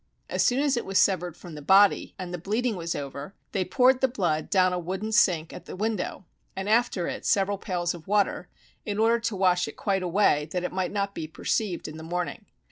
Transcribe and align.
As 0.31 0.43
soon 0.43 0.61
as 0.61 0.77
it 0.77 0.83
was 0.83 0.97
severed 0.97 1.37
from 1.37 1.53
the 1.53 1.61
body, 1.61 2.15
and 2.17 2.33
the 2.33 2.39
bleeding 2.39 2.75
was 2.75 2.95
over, 2.95 3.35
they 3.51 3.63
poured 3.63 4.01
the 4.01 4.07
blood 4.07 4.49
down 4.49 4.73
a 4.73 4.79
wooden 4.79 5.11
sink 5.11 5.53
at 5.53 5.65
the 5.65 5.75
window, 5.75 6.25
and 6.55 6.67
after 6.67 7.07
it 7.07 7.23
several 7.23 7.59
pails 7.59 7.93
of 7.93 8.07
water, 8.07 8.49
in 8.83 8.97
order 8.97 9.19
to 9.19 9.35
wash 9.35 9.67
it 9.67 9.75
quite 9.77 10.01
away 10.01 10.49
that 10.53 10.63
it 10.63 10.71
might 10.73 10.91
not 10.91 11.13
be 11.13 11.27
perceived 11.27 11.87
in 11.87 11.97
the 11.97 12.03
morning. 12.03 12.47